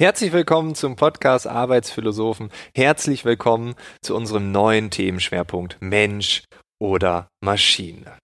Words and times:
Herzlich 0.00 0.30
willkommen 0.30 0.76
zum 0.76 0.94
Podcast 0.94 1.48
Arbeitsphilosophen. 1.48 2.52
Herzlich 2.72 3.24
willkommen 3.24 3.74
zu 4.00 4.14
unserem 4.14 4.52
neuen 4.52 4.90
Themenschwerpunkt 4.92 5.78
Mensch 5.80 6.44
oder 6.80 7.26
Maschine. 7.42 8.16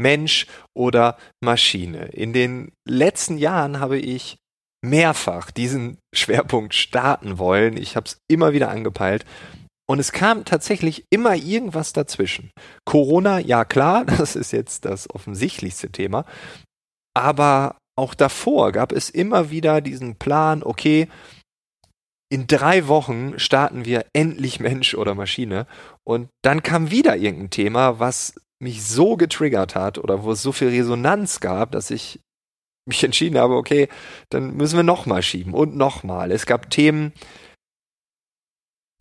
Mensch 0.00 0.46
oder 0.74 1.18
Maschine. 1.44 2.06
In 2.06 2.32
den 2.32 2.72
letzten 2.88 3.36
Jahren 3.36 3.80
habe 3.80 3.98
ich 3.98 4.38
mehrfach 4.82 5.50
diesen 5.50 5.98
Schwerpunkt 6.14 6.72
starten 6.72 7.36
wollen. 7.36 7.76
Ich 7.76 7.96
habe 7.96 8.06
es 8.06 8.16
immer 8.30 8.54
wieder 8.54 8.70
angepeilt. 8.70 9.26
Und 9.86 9.98
es 9.98 10.12
kam 10.12 10.46
tatsächlich 10.46 11.04
immer 11.10 11.34
irgendwas 11.36 11.92
dazwischen. 11.92 12.50
Corona, 12.86 13.40
ja 13.40 13.66
klar, 13.66 14.04
das 14.06 14.36
ist 14.36 14.52
jetzt 14.52 14.86
das 14.86 15.10
offensichtlichste 15.10 15.92
Thema. 15.92 16.24
Aber 17.14 17.76
auch 18.00 18.14
davor 18.14 18.72
gab 18.72 18.92
es 18.92 19.10
immer 19.10 19.50
wieder 19.50 19.80
diesen 19.80 20.16
Plan, 20.16 20.62
okay, 20.62 21.06
in 22.32 22.46
drei 22.46 22.88
Wochen 22.88 23.38
starten 23.38 23.84
wir 23.84 24.06
endlich 24.14 24.58
Mensch 24.58 24.94
oder 24.94 25.14
Maschine. 25.14 25.66
Und 26.04 26.28
dann 26.42 26.62
kam 26.62 26.90
wieder 26.90 27.16
irgendein 27.16 27.50
Thema, 27.50 27.98
was 27.98 28.40
mich 28.58 28.84
so 28.84 29.16
getriggert 29.16 29.74
hat 29.74 29.98
oder 29.98 30.22
wo 30.22 30.32
es 30.32 30.42
so 30.42 30.52
viel 30.52 30.68
Resonanz 30.68 31.40
gab, 31.40 31.72
dass 31.72 31.90
ich 31.90 32.20
mich 32.86 33.04
entschieden 33.04 33.38
habe, 33.38 33.54
okay, 33.56 33.88
dann 34.30 34.56
müssen 34.56 34.76
wir 34.76 34.82
nochmal 34.82 35.22
schieben 35.22 35.52
und 35.52 35.76
nochmal. 35.76 36.30
Es 36.30 36.46
gab 36.46 36.70
Themen, 36.70 37.12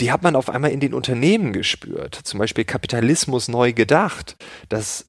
die 0.02 0.11
hat 0.11 0.23
man 0.23 0.36
auf 0.36 0.50
einmal 0.50 0.72
in 0.72 0.80
den 0.80 0.94
Unternehmen 0.94 1.53
gespürt. 1.53 2.16
Zum 2.16 2.39
Beispiel 2.39 2.66
Kapitalismus 2.66 3.47
neu 3.47 3.73
gedacht. 3.73 4.38
Das 4.70 5.05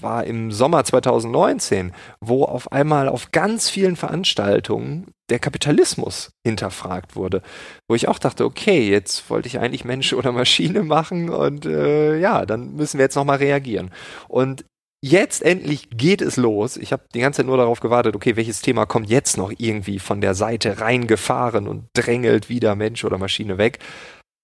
war 0.00 0.24
im 0.24 0.52
Sommer 0.52 0.84
2019, 0.84 1.92
wo 2.20 2.44
auf 2.44 2.72
einmal 2.72 3.08
auf 3.08 3.32
ganz 3.32 3.70
vielen 3.70 3.96
Veranstaltungen 3.96 5.08
der 5.28 5.38
Kapitalismus 5.38 6.30
hinterfragt 6.44 7.16
wurde. 7.16 7.42
Wo 7.88 7.94
ich 7.94 8.08
auch 8.08 8.18
dachte, 8.18 8.44
okay, 8.44 8.88
jetzt 8.88 9.28
wollte 9.30 9.48
ich 9.48 9.58
eigentlich 9.58 9.84
Mensch 9.84 10.12
oder 10.12 10.32
Maschine 10.32 10.82
machen 10.82 11.28
und 11.30 11.66
äh, 11.66 12.18
ja, 12.18 12.46
dann 12.46 12.74
müssen 12.74 12.98
wir 12.98 13.04
jetzt 13.04 13.16
nochmal 13.16 13.38
reagieren. 13.38 13.90
Und 14.28 14.64
jetzt 15.02 15.42
endlich 15.42 15.88
geht 15.90 16.20
es 16.20 16.36
los. 16.36 16.76
Ich 16.76 16.92
habe 16.92 17.04
die 17.14 17.20
ganze 17.20 17.38
Zeit 17.38 17.46
nur 17.46 17.56
darauf 17.56 17.80
gewartet, 17.80 18.16
okay, 18.16 18.36
welches 18.36 18.60
Thema 18.60 18.86
kommt 18.86 19.08
jetzt 19.08 19.36
noch 19.36 19.52
irgendwie 19.56 19.98
von 19.98 20.20
der 20.20 20.34
Seite 20.34 20.80
reingefahren 20.80 21.68
und 21.68 21.88
drängelt 21.94 22.48
wieder 22.48 22.74
Mensch 22.74 23.04
oder 23.04 23.18
Maschine 23.18 23.58
weg. 23.58 23.78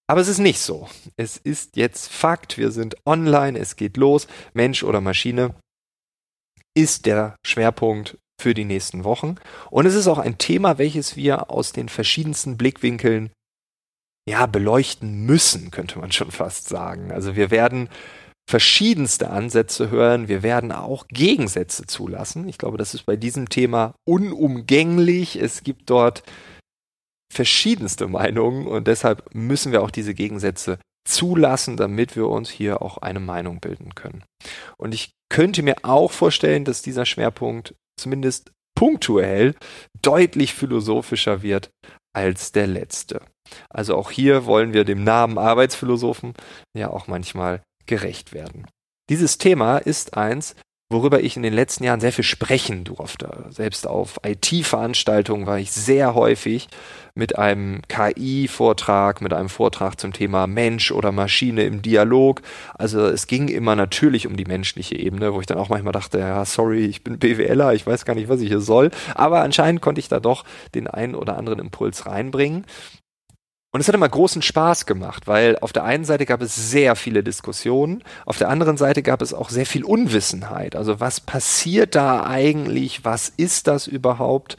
Aber 0.07 0.21
es 0.21 0.27
ist 0.27 0.39
nicht 0.39 0.59
so. 0.59 0.89
Es 1.15 1.37
ist 1.37 1.75
jetzt 1.75 2.11
Fakt, 2.11 2.57
wir 2.57 2.71
sind 2.71 2.95
online, 3.05 3.57
es 3.57 3.75
geht 3.75 3.97
los. 3.97 4.27
Mensch 4.53 4.83
oder 4.83 5.01
Maschine 5.01 5.55
ist 6.75 7.05
der 7.05 7.35
Schwerpunkt 7.45 8.17
für 8.41 8.53
die 8.53 8.65
nächsten 8.65 9.03
Wochen. 9.03 9.35
Und 9.69 9.85
es 9.85 9.95
ist 9.95 10.07
auch 10.07 10.17
ein 10.17 10.37
Thema, 10.37 10.77
welches 10.77 11.15
wir 11.15 11.49
aus 11.49 11.71
den 11.71 11.87
verschiedensten 11.87 12.57
Blickwinkeln 12.57 13.31
ja, 14.27 14.45
beleuchten 14.45 15.25
müssen, 15.25 15.71
könnte 15.71 15.99
man 15.99 16.11
schon 16.11 16.31
fast 16.31 16.67
sagen. 16.67 17.11
Also 17.11 17.35
wir 17.35 17.51
werden 17.51 17.89
verschiedenste 18.49 19.29
Ansätze 19.29 19.89
hören. 19.89 20.27
Wir 20.27 20.43
werden 20.43 20.71
auch 20.71 21.07
Gegensätze 21.07 21.85
zulassen. 21.85 22.47
Ich 22.47 22.57
glaube, 22.57 22.77
das 22.77 22.93
ist 22.93 23.05
bei 23.05 23.15
diesem 23.15 23.49
Thema 23.49 23.95
unumgänglich. 24.05 25.37
Es 25.37 25.63
gibt 25.63 25.89
dort 25.89 26.23
verschiedenste 27.33 28.07
Meinungen 28.07 28.67
und 28.67 28.87
deshalb 28.87 29.33
müssen 29.33 29.71
wir 29.71 29.81
auch 29.81 29.91
diese 29.91 30.13
Gegensätze 30.13 30.79
zulassen, 31.05 31.75
damit 31.77 32.15
wir 32.15 32.27
uns 32.29 32.49
hier 32.49 32.81
auch 32.81 32.99
eine 32.99 33.19
Meinung 33.19 33.59
bilden 33.59 33.93
können. 33.95 34.23
Und 34.77 34.93
ich 34.93 35.11
könnte 35.29 35.63
mir 35.63 35.75
auch 35.83 36.11
vorstellen, 36.11 36.63
dass 36.63 36.81
dieser 36.81 37.05
Schwerpunkt 37.05 37.75
zumindest 37.99 38.51
punktuell 38.75 39.55
deutlich 40.01 40.53
philosophischer 40.53 41.41
wird 41.41 41.69
als 42.15 42.51
der 42.51 42.67
letzte. 42.67 43.21
Also 43.69 43.95
auch 43.95 44.11
hier 44.11 44.45
wollen 44.45 44.73
wir 44.73 44.83
dem 44.85 45.03
Namen 45.03 45.37
Arbeitsphilosophen 45.37 46.33
ja 46.75 46.89
auch 46.89 47.07
manchmal 47.07 47.61
gerecht 47.85 48.33
werden. 48.33 48.67
Dieses 49.09 49.37
Thema 49.37 49.77
ist 49.77 50.15
eins, 50.15 50.55
worüber 50.89 51.21
ich 51.21 51.35
in 51.35 51.43
den 51.43 51.53
letzten 51.53 51.83
Jahren 51.83 51.99
sehr 51.99 52.13
viel 52.13 52.23
sprechen 52.23 52.83
durfte. 52.83 53.45
Selbst 53.49 53.87
auf 53.87 54.19
IT-Veranstaltungen 54.25 55.47
war 55.47 55.59
ich 55.59 55.71
sehr 55.71 56.13
häufig 56.13 56.67
mit 57.15 57.37
einem 57.37 57.81
KI-Vortrag, 57.87 59.21
mit 59.21 59.33
einem 59.33 59.49
Vortrag 59.49 59.99
zum 59.99 60.13
Thema 60.13 60.47
Mensch 60.47 60.91
oder 60.91 61.11
Maschine 61.11 61.63
im 61.63 61.81
Dialog. 61.81 62.41
Also 62.75 63.05
es 63.05 63.27
ging 63.27 63.47
immer 63.49 63.75
natürlich 63.75 64.25
um 64.27 64.35
die 64.35 64.45
menschliche 64.45 64.95
Ebene, 64.95 65.33
wo 65.33 65.39
ich 65.39 65.45
dann 65.45 65.57
auch 65.57 65.69
manchmal 65.69 65.93
dachte, 65.93 66.19
ja, 66.19 66.43
sorry, 66.45 66.85
ich 66.85 67.03
bin 67.03 67.19
BWLer, 67.19 67.73
ich 67.73 67.85
weiß 67.85 68.05
gar 68.05 68.15
nicht, 68.15 68.29
was 68.29 68.41
ich 68.41 68.49
hier 68.49 68.61
soll. 68.61 68.89
Aber 69.15 69.41
anscheinend 69.41 69.81
konnte 69.81 69.99
ich 69.99 70.09
da 70.09 70.19
doch 70.19 70.43
den 70.73 70.87
einen 70.87 71.15
oder 71.15 71.37
anderen 71.37 71.59
Impuls 71.59 72.05
reinbringen. 72.05 72.65
Und 73.73 73.79
es 73.79 73.87
hat 73.87 73.95
immer 73.95 74.07
großen 74.07 74.43
Spaß 74.43 74.85
gemacht, 74.85 75.25
weil 75.25 75.57
auf 75.59 75.73
der 75.73 75.83
einen 75.83 76.05
Seite 76.05 76.27
gab 76.27 76.43
es 76.43 76.69
sehr 76.69 76.95
viele 76.95 77.23
Diskussionen, 77.23 78.03
auf 78.27 78.37
der 78.37 78.49
anderen 78.49 78.77
Seite 78.77 79.01
gab 79.01 79.23
es 79.23 79.33
auch 79.33 79.49
sehr 79.49 79.65
viel 79.65 79.83
Unwissenheit. 79.83 80.75
Also 80.75 80.99
was 80.99 81.19
passiert 81.19 81.95
da 81.95 82.23
eigentlich? 82.23 83.03
Was 83.03 83.29
ist 83.29 83.65
das 83.65 83.87
überhaupt? 83.87 84.57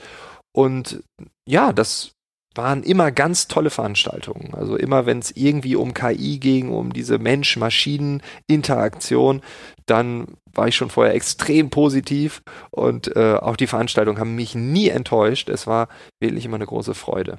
Und 0.52 1.04
ja, 1.47 1.72
das 1.72 2.10
waren 2.56 2.82
immer 2.82 3.12
ganz 3.12 3.48
tolle 3.48 3.70
Veranstaltungen. 3.70 4.52
Also 4.54 4.76
immer, 4.76 5.06
wenn 5.06 5.20
es 5.20 5.34
irgendwie 5.36 5.76
um 5.76 5.94
KI 5.94 6.38
ging, 6.38 6.70
um 6.70 6.92
diese 6.92 7.19
Mensch-Maschinen-Interaktion, 7.19 9.41
dann 9.86 10.26
war 10.52 10.69
ich 10.69 10.76
schon 10.76 10.91
vorher 10.91 11.14
extrem 11.14 11.70
positiv 11.70 12.42
und 12.70 13.16
äh, 13.16 13.34
auch 13.34 13.56
die 13.56 13.66
Veranstaltungen 13.66 14.19
haben 14.19 14.36
mich 14.36 14.54
nie 14.54 14.88
enttäuscht. 14.88 15.48
Es 15.48 15.66
war 15.66 15.88
wirklich 16.20 16.44
immer 16.44 16.56
eine 16.56 16.66
große 16.66 16.94
Freude. 16.94 17.38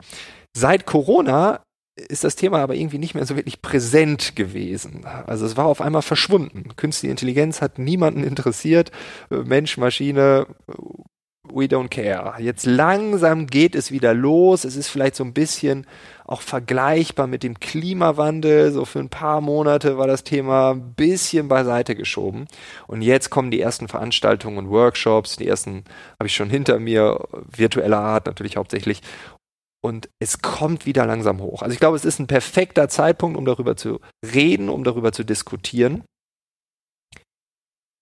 Seit 0.57 0.85
Corona 0.85 1.64
ist 1.95 2.23
das 2.23 2.35
Thema 2.35 2.59
aber 2.59 2.75
irgendwie 2.75 2.97
nicht 2.97 3.15
mehr 3.15 3.25
so 3.25 3.35
wirklich 3.35 3.61
präsent 3.61 4.35
gewesen. 4.35 5.05
Also 5.05 5.45
es 5.45 5.55
war 5.55 5.65
auf 5.65 5.81
einmal 5.81 6.01
verschwunden. 6.01 6.75
Künstliche 6.75 7.11
Intelligenz 7.11 7.61
hat 7.61 7.79
niemanden 7.79 8.23
interessiert. 8.23 8.91
Mensch, 9.29 9.77
Maschine, 9.77 10.47
we 11.47 11.65
don't 11.65 11.89
care. 11.89 12.35
Jetzt 12.39 12.65
langsam 12.65 13.47
geht 13.47 13.75
es 13.75 13.91
wieder 13.91 14.13
los. 14.13 14.65
Es 14.65 14.75
ist 14.75 14.89
vielleicht 14.89 15.15
so 15.15 15.23
ein 15.23 15.33
bisschen 15.33 15.85
auch 16.25 16.41
vergleichbar 16.41 17.27
mit 17.27 17.43
dem 17.43 17.59
Klimawandel. 17.59 18.71
So 18.71 18.83
für 18.83 18.99
ein 18.99 19.09
paar 19.09 19.41
Monate 19.41 19.97
war 19.97 20.07
das 20.07 20.23
Thema 20.23 20.71
ein 20.71 20.93
bisschen 20.95 21.47
beiseite 21.47 21.95
geschoben. 21.95 22.47
Und 22.87 23.03
jetzt 23.03 23.29
kommen 23.29 23.51
die 23.51 23.61
ersten 23.61 23.87
Veranstaltungen 23.87 24.57
und 24.57 24.69
Workshops. 24.69 25.37
Die 25.37 25.47
ersten 25.47 25.85
habe 26.19 26.27
ich 26.27 26.35
schon 26.35 26.49
hinter 26.49 26.79
mir, 26.79 27.19
virtueller 27.55 27.99
Art 27.99 28.25
natürlich 28.25 28.57
hauptsächlich 28.57 29.01
und 29.85 30.09
es 30.19 30.41
kommt 30.41 30.87
wieder 30.87 31.05
langsam 31.05 31.39
hoch. 31.41 31.61
Also 31.61 31.71
ich 31.71 31.79
glaube, 31.79 31.95
es 31.95 32.05
ist 32.05 32.17
ein 32.17 32.25
perfekter 32.25 32.89
Zeitpunkt, 32.89 33.37
um 33.37 33.45
darüber 33.45 33.77
zu 33.77 33.99
reden, 34.25 34.67
um 34.69 34.83
darüber 34.83 35.11
zu 35.11 35.23
diskutieren. 35.23 36.03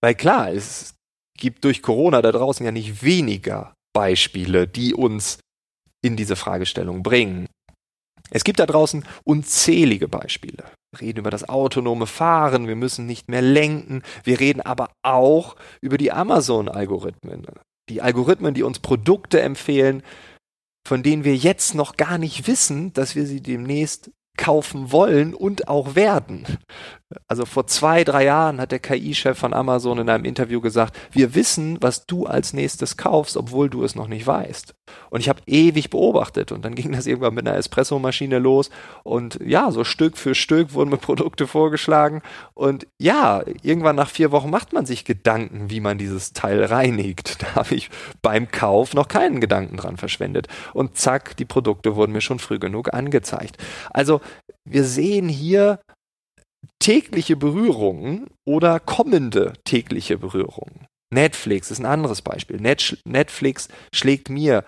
Weil 0.01 0.15
klar, 0.15 0.49
es 0.49 0.95
gibt 1.37 1.65
durch 1.65 1.81
Corona 1.81 2.21
da 2.21 2.31
draußen 2.31 2.65
ja 2.65 2.71
nicht 2.71 3.03
weniger 3.03 3.73
Beispiele, 3.93 4.65
die 4.65 4.93
uns 4.93 5.39
in 6.01 6.15
diese 6.15 6.37
Fragestellung 6.37 7.03
bringen. 7.03 7.47
Es 8.31 8.45
gibt 8.45 8.59
da 8.61 8.65
draußen 8.65 9.03
unzählige 9.25 10.07
Beispiele. 10.07 10.63
Wir 10.93 11.01
reden 11.01 11.19
über 11.19 11.31
das 11.31 11.49
autonome 11.49 12.07
Fahren, 12.07 12.69
wir 12.69 12.77
müssen 12.77 13.05
nicht 13.05 13.27
mehr 13.27 13.41
lenken, 13.41 14.03
wir 14.23 14.39
reden 14.39 14.61
aber 14.61 14.89
auch 15.03 15.57
über 15.81 15.97
die 15.97 16.13
Amazon-Algorithmen. 16.13 17.45
Die 17.89 18.01
Algorithmen, 18.01 18.53
die 18.53 18.63
uns 18.63 18.79
Produkte 18.79 19.41
empfehlen, 19.41 20.01
von 20.85 21.03
denen 21.03 21.23
wir 21.23 21.35
jetzt 21.35 21.75
noch 21.75 21.95
gar 21.95 22.17
nicht 22.17 22.47
wissen, 22.47 22.93
dass 22.93 23.15
wir 23.15 23.25
sie 23.25 23.41
demnächst 23.41 24.11
kaufen 24.37 24.91
wollen 24.91 25.33
und 25.33 25.67
auch 25.67 25.95
werden. 25.95 26.45
Also 27.27 27.45
vor 27.45 27.67
zwei, 27.67 28.03
drei 28.03 28.25
Jahren 28.25 28.59
hat 28.59 28.71
der 28.71 28.79
KI-Chef 28.79 29.37
von 29.37 29.53
Amazon 29.53 29.99
in 29.99 30.09
einem 30.09 30.25
Interview 30.25 30.61
gesagt, 30.61 30.97
wir 31.11 31.35
wissen, 31.35 31.77
was 31.81 32.05
du 32.05 32.25
als 32.25 32.53
nächstes 32.53 32.97
kaufst, 32.97 33.37
obwohl 33.37 33.69
du 33.69 33.83
es 33.83 33.95
noch 33.95 34.07
nicht 34.07 34.25
weißt. 34.27 34.73
Und 35.09 35.21
ich 35.21 35.29
habe 35.29 35.41
ewig 35.45 35.89
beobachtet 35.89 36.51
und 36.51 36.65
dann 36.65 36.75
ging 36.75 36.91
das 36.91 37.07
irgendwann 37.07 37.33
mit 37.33 37.47
einer 37.47 37.57
Espressomaschine 37.57 38.39
los 38.39 38.69
und 39.03 39.39
ja, 39.43 39.71
so 39.71 39.83
Stück 39.83 40.17
für 40.17 40.35
Stück 40.35 40.73
wurden 40.73 40.89
mir 40.89 40.97
Produkte 40.97 41.47
vorgeschlagen 41.47 42.21
und 42.53 42.87
ja, 42.99 43.43
irgendwann 43.61 43.95
nach 43.95 44.09
vier 44.09 44.31
Wochen 44.31 44.49
macht 44.49 44.73
man 44.73 44.85
sich 44.85 45.05
Gedanken, 45.05 45.69
wie 45.69 45.79
man 45.79 45.97
dieses 45.97 46.33
Teil 46.33 46.63
reinigt. 46.63 47.41
Da 47.43 47.55
habe 47.55 47.75
ich 47.75 47.89
beim 48.21 48.49
Kauf 48.51 48.93
noch 48.93 49.07
keinen 49.07 49.41
Gedanken 49.41 49.77
dran 49.77 49.97
verschwendet 49.97 50.47
und 50.73 50.97
zack, 50.97 51.35
die 51.37 51.45
Produkte 51.45 51.95
wurden 51.95 52.11
mir 52.11 52.21
schon 52.21 52.39
früh 52.39 52.57
genug 52.57 52.93
angezeigt. 52.93 53.57
Also 53.91 54.21
wir 54.65 54.85
sehen 54.85 55.27
hier 55.27 55.79
tägliche 56.79 57.35
Berührungen 57.35 58.27
oder 58.45 58.79
kommende 58.79 59.53
tägliche 59.63 60.17
Berührungen. 60.17 60.87
Netflix 61.13 61.71
ist 61.71 61.79
ein 61.79 61.85
anderes 61.85 62.21
Beispiel. 62.21 62.59
Netflix 62.59 63.69
schlägt 63.93 64.29
mir 64.29 64.63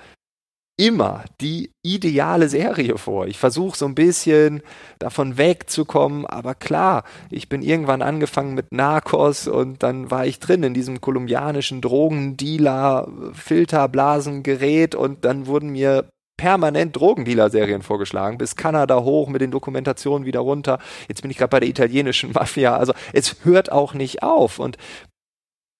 immer 0.77 1.23
die 1.39 1.71
ideale 1.83 2.49
Serie 2.49 2.97
vor. 2.97 3.27
Ich 3.27 3.37
versuche 3.37 3.77
so 3.77 3.85
ein 3.85 3.95
bisschen 3.95 4.61
davon 4.99 5.37
wegzukommen, 5.37 6.25
aber 6.25 6.53
klar, 6.53 7.03
ich 7.29 7.47
bin 7.47 7.61
irgendwann 7.61 8.01
angefangen 8.01 8.55
mit 8.55 8.73
Narcos 8.73 9.47
und 9.47 9.83
dann 9.83 10.11
war 10.11 10.25
ich 10.25 10.39
drin 10.39 10.63
in 10.63 10.73
diesem 10.73 10.99
kolumbianischen 10.99 11.81
Drogendealer, 11.81 13.07
Filterblasengerät 13.33 14.95
und 14.95 15.23
dann 15.23 15.47
wurden 15.47 15.69
mir 15.69 16.09
permanent 16.45 16.95
Drogendealer-Serien 16.95 17.81
vorgeschlagen, 17.81 18.37
bis 18.37 18.55
Kanada 18.55 19.01
hoch 19.01 19.29
mit 19.29 19.41
den 19.41 19.49
Dokumentationen 19.49 20.27
wieder 20.27 20.41
runter. 20.41 20.77
Jetzt 21.07 21.23
bin 21.23 21.31
ich 21.31 21.37
gerade 21.37 21.49
bei 21.49 21.59
der 21.59 21.69
italienischen 21.69 22.31
Mafia. 22.35 22.77
Also 22.77 22.93
es 23.13 23.37
hört 23.45 23.71
auch 23.71 23.95
nicht 23.95 24.21
auf 24.21 24.59
und 24.59 24.77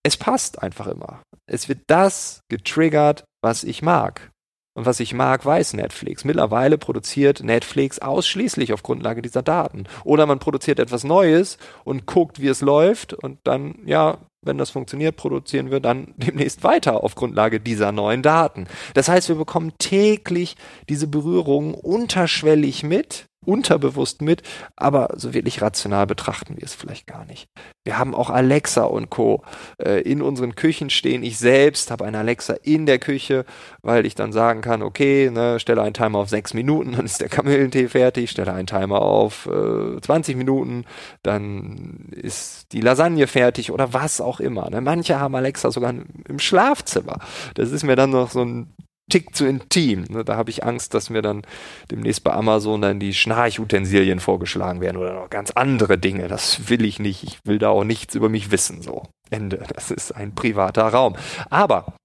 es 0.02 0.18
passt 0.18 0.64
einfach 0.64 0.88
immer. 0.88 1.22
Es 1.46 1.70
wird 1.70 1.82
das 1.86 2.42
getriggert, 2.50 3.26
was 3.44 3.64
ich 3.64 3.84
mag. 3.84 4.32
Und 4.76 4.88
was 4.88 5.00
ich 5.00 5.14
mag, 5.14 5.46
weiß 5.46 5.74
Netflix. 5.74 6.24
Mittlerweile 6.26 6.80
produziert 6.80 7.44
Netflix 7.44 8.00
ausschließlich 8.00 8.74
auf 8.74 8.82
Grundlage 8.82 9.22
dieser 9.22 9.44
Daten. 9.44 9.86
Oder 10.04 10.26
man 10.26 10.40
produziert 10.40 10.80
etwas 10.80 11.04
Neues 11.04 11.60
und 11.84 12.08
guckt, 12.08 12.42
wie 12.42 12.48
es 12.48 12.62
läuft 12.62 13.14
und 13.14 13.38
dann, 13.44 13.76
ja, 13.86 14.18
wenn 14.46 14.58
das 14.58 14.70
funktioniert, 14.70 15.18
produzieren 15.18 15.72
wir 15.72 15.80
dann 15.80 16.14
demnächst 16.18 16.64
weiter 16.64 17.04
auf 17.04 17.16
Grundlage 17.16 17.60
dieser 17.60 17.92
neuen 17.92 18.22
Daten. 18.22 18.68
Das 18.94 19.10
heißt, 19.10 19.30
wir 19.30 19.36
bekommen 19.36 19.74
täglich 19.78 20.56
diese 20.90 21.08
Berührungen 21.08 21.74
unterschwellig 21.74 22.84
mit 22.84 23.28
unterbewusst 23.48 24.22
mit, 24.22 24.44
aber 24.76 25.10
so 25.16 25.34
wirklich 25.34 25.62
rational 25.62 26.08
betrachten 26.08 26.58
wir 26.58 26.64
es 26.64 26.76
vielleicht 26.76 27.08
gar 27.08 27.26
nicht. 27.26 27.48
Wir 27.84 27.98
haben 27.98 28.16
auch 28.16 28.30
Alexa 28.30 28.84
und 28.84 29.10
Co. 29.10 29.44
Äh, 29.78 30.02
in 30.02 30.22
unseren 30.22 30.56
Küchen 30.56 30.90
stehen. 30.90 31.24
Ich 31.24 31.38
selbst 31.38 31.92
habe 31.92 32.06
eine 32.06 32.20
Alexa 32.20 32.56
in 32.64 32.86
der 32.86 33.00
Küche, 33.00 33.46
weil 33.82 34.06
ich 34.06 34.16
dann 34.16 34.34
sagen 34.34 34.62
kann, 34.62 34.82
okay, 34.82 35.30
ne, 35.32 35.60
stelle 35.60 35.82
einen 35.82 35.94
Timer 35.94 36.20
auf 36.20 36.30
sechs 36.30 36.54
Minuten, 36.54 36.94
dann 36.94 37.06
ist 37.06 37.22
der 37.22 37.30
Kamillentee 37.30 37.88
fertig, 37.88 38.32
stelle 38.32 38.54
einen 38.54 38.68
Timer 38.68 39.02
auf 39.02 39.48
äh, 39.48 40.02
20 40.02 40.36
Minuten, 40.36 40.86
dann 41.24 42.10
ist 42.12 42.72
die 42.72 42.82
Lasagne 42.82 43.28
fertig 43.28 43.72
oder 43.72 43.94
was 43.94 44.22
auch 44.22 44.40
immer. 44.40 44.70
Ne? 44.70 44.82
Manche 44.82 45.20
haben 45.20 45.36
Alexa 45.36 45.72
sogar 45.72 45.94
im 45.94 46.40
Schlafzimmer. 46.40 47.20
Das 47.54 47.72
ist 47.72 47.84
mir 47.84 47.96
dann 47.96 48.10
noch 48.10 48.32
so 48.32 48.44
ein 48.44 48.74
Tick 49.12 49.36
zu 49.36 49.46
intim. 49.46 50.06
Ne, 50.10 50.26
da 50.26 50.36
habe 50.36 50.50
ich 50.50 50.64
Angst, 50.64 50.94
dass 50.94 51.10
mir 51.10 51.22
dann 51.22 51.44
demnächst 51.92 52.24
bei 52.24 52.34
Amazon 52.34 52.82
dann 52.82 53.00
die 53.00 53.14
Schnarchutensilien 53.14 54.20
vorgeschlagen 54.20 54.82
werden 54.82 54.98
oder 54.98 55.14
noch 55.14 55.30
ganz 55.30 55.52
andere 55.52 55.98
Dinge. 55.98 56.28
Das 56.28 56.70
will 56.70 56.84
ich 56.84 57.00
nicht. 57.00 57.24
Ich 57.24 57.40
will 57.46 57.60
da 57.60 57.70
auch 57.70 57.84
nichts 57.84 58.16
über 58.16 58.30
mich 58.30 58.52
wissen. 58.52 58.82
So. 58.82 59.04
Ende. 59.30 59.64
Das 59.74 59.92
ist 59.92 60.12
ein 60.12 60.34
privater 60.34 60.88
Raum. 60.88 61.16
Aber 61.50 61.96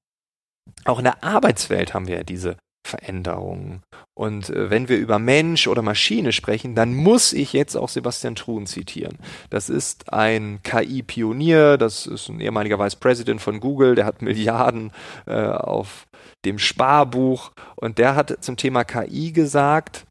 auch 0.85 0.99
in 0.99 1.05
der 1.05 1.25
Arbeitswelt 1.25 1.95
haben 1.95 2.07
wir 2.07 2.17
ja 2.19 2.23
diese 2.23 2.57
Veränderungen. 2.87 3.83
Und 4.15 4.51
äh, 4.51 4.71
wenn 4.71 4.89
wir 4.89 4.99
über 4.99 5.19
Mensch 5.19 5.67
oder 5.67 5.83
Maschine 5.83 6.33
sprechen, 6.33 6.75
dann 6.75 6.95
muss 6.95 7.33
ich 7.33 7.53
jetzt 7.53 7.77
auch 7.77 7.89
Sebastian 7.89 8.35
Truhn 8.35 8.67
zitieren. 8.67 9.19
Das 9.51 9.69
ist 9.69 10.13
ein 10.13 10.61
KI-Pionier, 10.63 11.77
das 11.77 12.07
ist 12.07 12.29
ein 12.29 12.41
ehemaliger 12.41 12.79
Vice 12.79 12.97
President 12.97 13.41
von 13.41 13.61
Google, 13.61 13.95
der 13.95 14.07
hat 14.07 14.23
Milliarden 14.23 14.93
äh, 15.27 15.35
auf 15.35 16.07
dem 16.45 16.59
Sparbuch 16.59 17.53
und 17.77 17.99
der 17.99 18.17
hat 18.17 18.43
zum 18.43 18.57
Thema 18.57 18.85
KI 18.85 19.33
gesagt, 19.33 20.07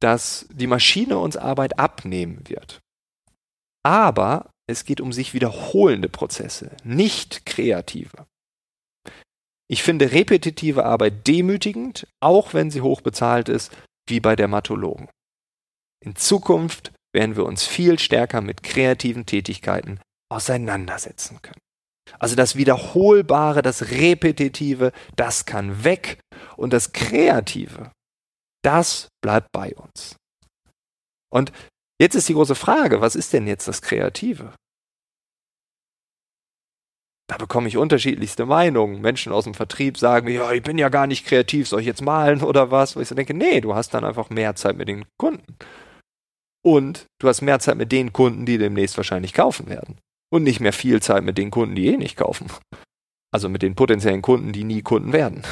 dass 0.00 0.46
die 0.52 0.66
Maschine 0.66 1.18
uns 1.18 1.36
Arbeit 1.36 1.78
abnehmen 1.78 2.42
wird. 2.48 2.80
Aber 3.82 4.50
es 4.66 4.84
geht 4.84 5.00
um 5.00 5.12
sich 5.12 5.34
wiederholende 5.34 6.08
Prozesse, 6.08 6.76
nicht 6.84 7.46
kreative. 7.46 8.26
Ich 9.70 9.84
finde 9.84 10.10
repetitive 10.10 10.84
Arbeit 10.84 11.28
demütigend, 11.28 12.08
auch 12.18 12.54
wenn 12.54 12.72
sie 12.72 12.80
hoch 12.80 13.02
bezahlt 13.02 13.48
ist, 13.48 13.70
wie 14.08 14.18
bei 14.18 14.34
Dermatologen. 14.34 15.08
In 16.04 16.16
Zukunft 16.16 16.92
werden 17.14 17.36
wir 17.36 17.44
uns 17.44 17.64
viel 17.68 17.96
stärker 18.00 18.40
mit 18.40 18.64
kreativen 18.64 19.26
Tätigkeiten 19.26 20.00
auseinandersetzen 20.28 21.40
können. 21.40 21.60
Also 22.18 22.34
das 22.34 22.56
Wiederholbare, 22.56 23.62
das 23.62 23.92
Repetitive, 23.92 24.90
das 25.14 25.46
kann 25.46 25.84
weg 25.84 26.18
und 26.56 26.72
das 26.72 26.90
Kreative, 26.90 27.92
das 28.64 29.06
bleibt 29.22 29.52
bei 29.52 29.72
uns. 29.76 30.16
Und 31.32 31.52
jetzt 32.00 32.16
ist 32.16 32.28
die 32.28 32.34
große 32.34 32.56
Frage, 32.56 33.00
was 33.00 33.14
ist 33.14 33.32
denn 33.32 33.46
jetzt 33.46 33.68
das 33.68 33.82
Kreative? 33.82 34.52
Da 37.30 37.36
bekomme 37.36 37.68
ich 37.68 37.76
unterschiedlichste 37.76 38.44
Meinungen. 38.44 39.02
Menschen 39.02 39.32
aus 39.32 39.44
dem 39.44 39.54
Vertrieb 39.54 39.96
sagen 39.96 40.26
mir, 40.26 40.34
ja, 40.34 40.50
ich 40.50 40.64
bin 40.64 40.78
ja 40.78 40.88
gar 40.88 41.06
nicht 41.06 41.24
kreativ, 41.24 41.68
soll 41.68 41.78
ich 41.78 41.86
jetzt 41.86 42.02
malen 42.02 42.42
oder 42.42 42.72
was? 42.72 42.96
Wo 42.96 43.00
ich 43.00 43.06
so 43.06 43.14
denke, 43.14 43.34
nee, 43.34 43.60
du 43.60 43.72
hast 43.72 43.94
dann 43.94 44.04
einfach 44.04 44.30
mehr 44.30 44.56
Zeit 44.56 44.76
mit 44.76 44.88
den 44.88 45.04
Kunden. 45.16 45.56
Und 46.66 47.06
du 47.20 47.28
hast 47.28 47.40
mehr 47.40 47.60
Zeit 47.60 47.76
mit 47.76 47.92
den 47.92 48.12
Kunden, 48.12 48.46
die 48.46 48.58
demnächst 48.58 48.96
wahrscheinlich 48.96 49.32
kaufen 49.32 49.68
werden. 49.68 49.98
Und 50.32 50.42
nicht 50.42 50.58
mehr 50.58 50.72
viel 50.72 51.00
Zeit 51.00 51.22
mit 51.22 51.38
den 51.38 51.52
Kunden, 51.52 51.76
die 51.76 51.86
eh 51.86 51.96
nicht 51.96 52.16
kaufen. 52.16 52.48
Also 53.32 53.48
mit 53.48 53.62
den 53.62 53.76
potenziellen 53.76 54.22
Kunden, 54.22 54.52
die 54.52 54.64
nie 54.64 54.82
Kunden 54.82 55.12
werden. 55.12 55.44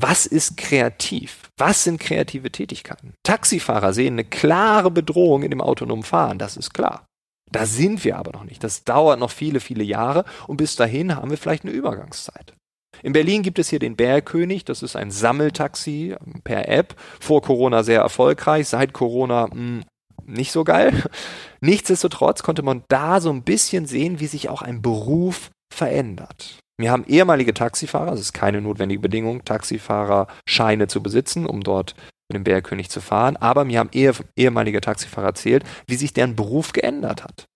Was 0.00 0.24
ist 0.24 0.56
kreativ? 0.56 1.50
Was 1.58 1.84
sind 1.84 2.00
kreative 2.00 2.50
Tätigkeiten? 2.50 3.12
Taxifahrer 3.24 3.92
sehen 3.92 4.14
eine 4.14 4.24
klare 4.24 4.90
Bedrohung 4.90 5.42
in 5.42 5.50
dem 5.50 5.60
autonomen 5.60 6.02
Fahren, 6.02 6.38
das 6.38 6.56
ist 6.56 6.72
klar. 6.72 7.04
Da 7.54 7.66
sind 7.66 8.04
wir 8.04 8.18
aber 8.18 8.32
noch 8.32 8.42
nicht. 8.42 8.64
Das 8.64 8.82
dauert 8.82 9.20
noch 9.20 9.30
viele, 9.30 9.60
viele 9.60 9.84
Jahre 9.84 10.24
und 10.48 10.56
bis 10.56 10.74
dahin 10.74 11.14
haben 11.14 11.30
wir 11.30 11.38
vielleicht 11.38 11.62
eine 11.62 11.72
Übergangszeit. 11.72 12.52
In 13.04 13.12
Berlin 13.12 13.42
gibt 13.42 13.60
es 13.60 13.68
hier 13.68 13.78
den 13.78 13.94
Bärkönig, 13.94 14.64
das 14.64 14.82
ist 14.82 14.96
ein 14.96 15.12
Sammeltaxi 15.12 16.16
ähm, 16.18 16.40
per 16.42 16.68
App. 16.68 16.96
Vor 17.20 17.42
Corona 17.42 17.84
sehr 17.84 18.00
erfolgreich, 18.00 18.66
seit 18.66 18.92
Corona 18.92 19.46
mh, 19.46 19.54
hm, 19.54 19.84
nicht 20.26 20.50
so 20.50 20.64
geil. 20.64 21.04
Nichtsdestotrotz 21.60 22.42
konnte 22.42 22.62
man 22.62 22.82
da 22.88 23.20
so 23.20 23.30
ein 23.30 23.44
bisschen 23.44 23.86
sehen, 23.86 24.18
wie 24.18 24.26
sich 24.26 24.48
auch 24.48 24.62
ein 24.62 24.82
Beruf 24.82 25.50
verändert. 25.72 26.58
Wir 26.76 26.90
haben 26.90 27.04
ehemalige 27.06 27.54
Taxifahrer, 27.54 28.12
es 28.14 28.20
ist 28.20 28.32
keine 28.32 28.60
notwendige 28.62 29.00
Bedingung, 29.00 29.44
Taxifahrerscheine 29.44 30.88
zu 30.88 31.04
besitzen, 31.04 31.46
um 31.46 31.62
dort 31.62 31.94
mit 32.28 32.36
dem 32.36 32.44
Bergkönig 32.44 32.90
zu 32.90 33.00
fahren. 33.00 33.36
Aber 33.36 33.64
mir 33.64 33.78
haben 33.78 33.90
ehe, 33.92 34.12
ehemalige 34.36 34.80
Taxifahrer 34.80 35.28
erzählt, 35.28 35.64
wie 35.86 35.96
sich 35.96 36.12
deren 36.12 36.36
Beruf 36.36 36.72
geändert 36.72 37.24
hat. 37.24 37.46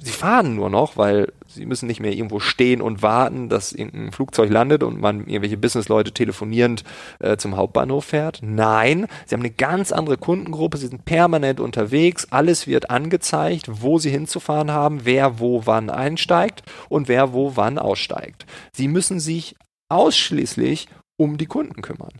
Sie 0.00 0.10
fahren 0.10 0.56
nur 0.56 0.70
noch, 0.70 0.96
weil 0.96 1.32
sie 1.46 1.64
müssen 1.64 1.86
nicht 1.86 2.00
mehr 2.00 2.12
irgendwo 2.12 2.40
stehen 2.40 2.80
und 2.82 3.02
warten, 3.02 3.48
dass 3.48 3.72
irgendein 3.72 4.12
Flugzeug 4.12 4.50
landet 4.50 4.82
und 4.82 5.00
man 5.00 5.20
irgendwelche 5.20 5.56
Businessleute 5.56 6.12
telefonierend 6.12 6.82
äh, 7.20 7.36
zum 7.36 7.56
Hauptbahnhof 7.56 8.04
fährt. 8.04 8.40
Nein, 8.42 9.06
sie 9.26 9.34
haben 9.34 9.42
eine 9.42 9.50
ganz 9.50 9.92
andere 9.92 10.16
Kundengruppe, 10.16 10.78
sie 10.78 10.88
sind 10.88 11.04
permanent 11.04 11.60
unterwegs, 11.60 12.26
alles 12.30 12.66
wird 12.66 12.90
angezeigt, 12.90 13.66
wo 13.68 13.98
sie 13.98 14.10
hinzufahren 14.10 14.72
haben, 14.72 15.04
wer 15.04 15.38
wo 15.38 15.66
wann 15.66 15.90
einsteigt 15.90 16.62
und 16.88 17.06
wer 17.08 17.32
wo 17.32 17.56
wann 17.56 17.78
aussteigt. 17.78 18.46
Sie 18.72 18.88
müssen 18.88 19.20
sich 19.20 19.56
ausschließlich 19.88 20.88
um 21.16 21.38
die 21.38 21.46
Kunden 21.46 21.82
kümmern. 21.82 22.12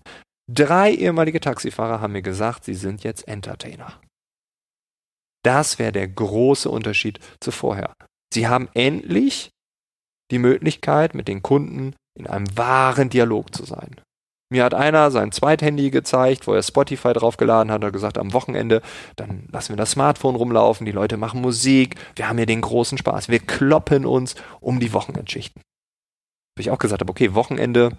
Drei 0.51 0.93
ehemalige 0.93 1.41
Taxifahrer 1.41 2.01
haben 2.01 2.15
mir 2.15 2.23
gesagt, 2.23 2.65
sie 2.65 2.75
sind 2.75 3.05
jetzt 3.05 3.29
Entertainer. 3.29 4.01
Das 5.45 5.79
wäre 5.79 5.93
der 5.93 6.09
große 6.09 6.71
Unterschied 6.71 7.21
zu 7.41 7.51
vorher. 7.51 7.95
Sie 8.33 8.49
haben 8.49 8.69
endlich 8.75 9.51
die 10.31 10.39
Möglichkeit, 10.39 11.15
mit 11.15 11.29
den 11.29 11.43
Kunden 11.43 11.95
in 12.19 12.27
einem 12.27 12.47
wahren 12.57 13.11
Dialog 13.11 13.55
zu 13.55 13.65
sein. 13.65 14.01
Mir 14.51 14.65
hat 14.65 14.73
einer 14.73 15.11
sein 15.11 15.31
Zweithandy 15.31 15.91
gezeigt, 15.91 16.47
wo 16.47 16.55
er 16.55 16.63
Spotify 16.63 17.13
draufgeladen 17.13 17.71
hat 17.71 17.85
und 17.85 17.93
gesagt, 17.93 18.17
am 18.17 18.33
Wochenende, 18.33 18.81
dann 19.17 19.47
lassen 19.53 19.71
wir 19.71 19.77
das 19.77 19.91
Smartphone 19.91 20.37
rumlaufen, 20.37 20.87
die 20.87 20.93
Leute 20.93 21.19
machen 21.19 21.43
Musik, 21.43 21.97
wir 22.17 22.29
haben 22.29 22.39
hier 22.39 22.47
den 22.47 22.63
großen 22.63 22.97
Spaß, 22.97 23.29
wir 23.29 23.41
kloppen 23.41 24.07
uns 24.07 24.35
um 24.61 24.81
die 24.81 24.95
Wochenendschichten. 24.95 25.61
Habe 25.61 26.63
ich 26.63 26.71
auch 26.71 26.79
gesagt, 26.79 27.09
okay, 27.09 27.35
Wochenende, 27.35 27.99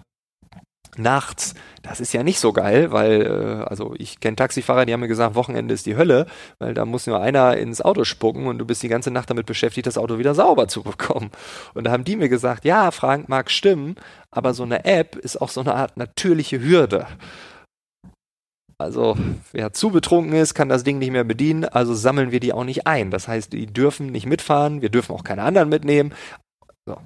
nachts, 1.00 1.54
das 1.82 2.00
ist 2.00 2.12
ja 2.12 2.22
nicht 2.22 2.40
so 2.40 2.52
geil, 2.52 2.92
weil, 2.92 3.22
äh, 3.22 3.64
also 3.64 3.94
ich 3.98 4.20
kenne 4.20 4.36
Taxifahrer, 4.36 4.86
die 4.86 4.92
haben 4.92 5.00
mir 5.00 5.08
gesagt, 5.08 5.34
Wochenende 5.34 5.74
ist 5.74 5.86
die 5.86 5.96
Hölle, 5.96 6.26
weil 6.58 6.74
da 6.74 6.84
muss 6.84 7.06
nur 7.06 7.20
einer 7.20 7.56
ins 7.56 7.80
Auto 7.80 8.04
spucken 8.04 8.46
und 8.46 8.58
du 8.58 8.64
bist 8.64 8.82
die 8.82 8.88
ganze 8.88 9.10
Nacht 9.10 9.30
damit 9.30 9.46
beschäftigt, 9.46 9.86
das 9.86 9.98
Auto 9.98 10.18
wieder 10.18 10.34
sauber 10.34 10.68
zu 10.68 10.82
bekommen. 10.82 11.30
Und 11.74 11.84
da 11.84 11.92
haben 11.92 12.04
die 12.04 12.16
mir 12.16 12.28
gesagt, 12.28 12.64
ja, 12.64 12.90
Frank, 12.90 13.28
mag 13.28 13.50
stimmen, 13.50 13.96
aber 14.30 14.54
so 14.54 14.62
eine 14.62 14.84
App 14.84 15.16
ist 15.16 15.40
auch 15.40 15.50
so 15.50 15.60
eine 15.60 15.74
Art 15.74 15.96
natürliche 15.96 16.60
Hürde. 16.62 17.06
Also, 18.80 19.14
wer 19.52 19.74
zu 19.74 19.90
betrunken 19.90 20.32
ist, 20.32 20.54
kann 20.54 20.70
das 20.70 20.84
Ding 20.84 20.98
nicht 20.98 21.10
mehr 21.10 21.24
bedienen, 21.24 21.66
also 21.66 21.92
sammeln 21.92 22.30
wir 22.30 22.40
die 22.40 22.54
auch 22.54 22.64
nicht 22.64 22.86
ein. 22.86 23.10
Das 23.10 23.28
heißt, 23.28 23.52
die 23.52 23.66
dürfen 23.66 24.06
nicht 24.06 24.24
mitfahren, 24.24 24.80
wir 24.80 24.88
dürfen 24.88 25.14
auch 25.14 25.22
keine 25.22 25.42
anderen 25.42 25.68
mitnehmen. 25.68 26.14
So. 26.86 26.96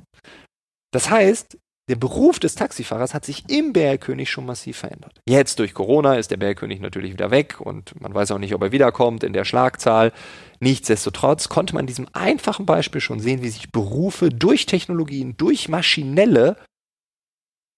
Das 0.93 1.11
heißt, 1.11 1.59
der 1.89 1.97
Beruf 1.97 2.39
des 2.39 2.55
Taxifahrers 2.55 3.13
hat 3.13 3.25
sich 3.25 3.49
im 3.51 3.73
Bergkönig 3.73 4.31
schon 4.31 4.47
massiv 4.47 4.79
verändert. 4.79 5.21
Jetzt 5.29 5.59
durch 5.59 5.75
Corona 5.75 6.15
ist 6.15 6.31
der 6.31 6.39
Bergkönig 6.39 6.81
natürlich 6.81 7.13
wieder 7.13 7.31
weg 7.31 7.61
und 7.61 8.01
man 8.01 8.15
weiß 8.15 8.31
auch 8.31 8.39
nicht, 8.39 8.55
ob 8.55 8.63
er 8.63 8.73
wiederkommt 8.73 9.23
in 9.23 9.35
der 9.35 9.45
Schlagzahl. 9.45 10.13
Nichtsdestotrotz 10.61 11.49
konnte 11.49 11.75
man 11.75 11.83
in 11.83 11.89
diesem 11.89 12.09
einfachen 12.15 12.65
Beispiel 12.65 13.03
schon 13.03 13.21
sehen, 13.21 13.43
wie 13.43 13.51
sich 13.51 13.71
Berufe 13.71 14.31
durch 14.31 14.65
Technologien, 14.65 15.37
durch 15.37 15.69
maschinelle 15.69 16.57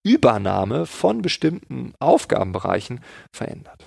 Übernahme 0.05 0.87
von 0.87 1.21
bestimmten 1.21 1.93
Aufgabenbereichen 1.99 3.01
verändert. 3.33 3.87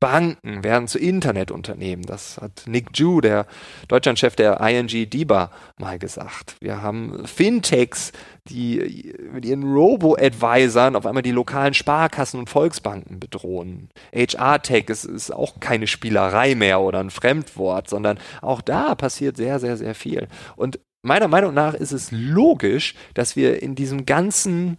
Banken 0.00 0.62
werden 0.62 0.86
zu 0.86 0.98
Internetunternehmen. 0.98 2.04
Das 2.04 2.38
hat 2.38 2.64
Nick 2.66 2.96
Ju, 2.96 3.20
der 3.20 3.46
Deutschlandchef 3.88 4.36
der 4.36 4.60
ING 4.60 4.86
DIBA, 4.86 5.50
mal 5.78 5.98
gesagt. 5.98 6.56
Wir 6.60 6.82
haben 6.82 7.26
Fintechs, 7.26 8.12
die 8.48 9.12
mit 9.32 9.44
ihren 9.44 9.64
Robo-Advisern 9.64 10.94
auf 10.94 11.04
einmal 11.04 11.22
die 11.22 11.32
lokalen 11.32 11.74
Sparkassen 11.74 12.38
und 12.38 12.48
Volksbanken 12.48 13.18
bedrohen. 13.18 13.88
HR-Tech 14.14 14.88
ist, 14.88 15.04
ist 15.04 15.32
auch 15.32 15.58
keine 15.58 15.86
Spielerei 15.86 16.54
mehr 16.54 16.80
oder 16.80 17.00
ein 17.00 17.10
Fremdwort, 17.10 17.88
sondern 17.88 18.18
auch 18.40 18.60
da 18.60 18.94
passiert 18.94 19.36
sehr, 19.36 19.58
sehr, 19.58 19.76
sehr 19.76 19.94
viel. 19.94 20.28
Und 20.56 20.78
meiner 21.02 21.28
Meinung 21.28 21.54
nach 21.54 21.74
ist 21.74 21.92
es 21.92 22.10
logisch, 22.12 22.94
dass 23.14 23.34
wir 23.34 23.62
in 23.62 23.74
diesem 23.74 24.06
ganzen 24.06 24.78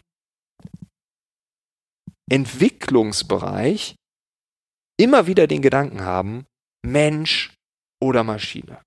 Entwicklungsbereich 2.29 3.95
immer 4.99 5.27
wieder 5.27 5.47
den 5.47 5.61
Gedanken 5.61 6.01
haben, 6.01 6.45
Mensch 6.85 7.53
oder 8.01 8.23
Maschine. 8.23 8.79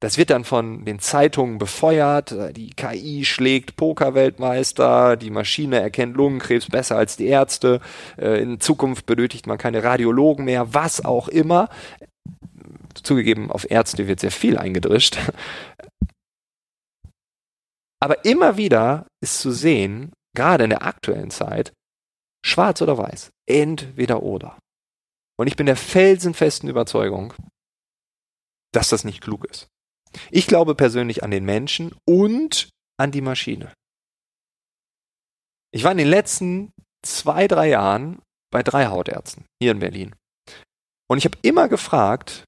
Das 0.00 0.16
wird 0.16 0.30
dann 0.30 0.44
von 0.44 0.84
den 0.84 1.00
Zeitungen 1.00 1.58
befeuert, 1.58 2.32
die 2.56 2.70
KI 2.70 3.24
schlägt 3.24 3.74
Pokerweltmeister, 3.74 5.16
die 5.16 5.30
Maschine 5.30 5.80
erkennt 5.80 6.16
Lungenkrebs 6.16 6.68
besser 6.68 6.96
als 6.96 7.16
die 7.16 7.26
Ärzte, 7.26 7.80
äh, 8.16 8.40
in 8.40 8.60
Zukunft 8.60 9.06
benötigt 9.06 9.48
man 9.48 9.58
keine 9.58 9.82
Radiologen 9.82 10.44
mehr, 10.44 10.72
was 10.72 11.04
auch 11.04 11.26
immer. 11.26 11.68
Zugegeben, 13.02 13.50
auf 13.50 13.68
Ärzte 13.68 14.06
wird 14.06 14.20
sehr 14.20 14.30
viel 14.30 14.56
eingedrischt. 14.56 15.18
Aber 18.00 18.24
immer 18.24 18.56
wieder 18.56 19.06
ist 19.20 19.40
zu 19.40 19.50
sehen, 19.50 20.12
gerade 20.36 20.62
in 20.62 20.70
der 20.70 20.84
aktuellen 20.84 21.30
Zeit, 21.30 21.72
schwarz 22.48 22.82
oder 22.82 22.98
weiß, 22.98 23.30
entweder 23.46 24.22
oder. 24.22 24.58
Und 25.38 25.46
ich 25.46 25.56
bin 25.56 25.66
der 25.66 25.76
felsenfesten 25.76 26.68
Überzeugung, 26.68 27.32
dass 28.72 28.88
das 28.88 29.04
nicht 29.04 29.20
klug 29.20 29.44
ist. 29.44 29.68
Ich 30.30 30.46
glaube 30.46 30.74
persönlich 30.74 31.22
an 31.22 31.30
den 31.30 31.44
Menschen 31.44 31.94
und 32.06 32.70
an 32.98 33.12
die 33.12 33.20
Maschine. 33.20 33.72
Ich 35.70 35.84
war 35.84 35.92
in 35.92 35.98
den 35.98 36.08
letzten 36.08 36.72
zwei, 37.04 37.46
drei 37.46 37.68
Jahren 37.68 38.20
bei 38.50 38.62
drei 38.62 38.86
Hautärzten 38.86 39.44
hier 39.62 39.72
in 39.72 39.80
Berlin. 39.80 40.14
Und 41.08 41.18
ich 41.18 41.24
habe 41.24 41.38
immer 41.42 41.68
gefragt, 41.68 42.44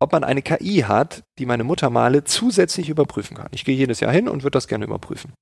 ob 0.00 0.12
man 0.12 0.24
eine 0.24 0.42
KI 0.42 0.84
hat, 0.86 1.22
die 1.38 1.46
meine 1.46 1.64
Muttermale 1.64 2.24
zusätzlich 2.24 2.88
überprüfen 2.88 3.36
kann. 3.36 3.48
Ich 3.52 3.64
gehe 3.64 3.76
jedes 3.76 4.00
Jahr 4.00 4.12
hin 4.12 4.28
und 4.28 4.42
würde 4.42 4.56
das 4.56 4.66
gerne 4.66 4.86
überprüfen. 4.86 5.32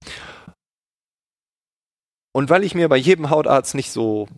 Und 2.35 2.51
weil 2.51 2.65
ich 2.65 2.75
mir 2.75 2.89
bei 2.89 2.97
jedem 2.97 3.31
Hautarzt 3.31 3.75
nicht 3.75 3.91
so 3.91 4.29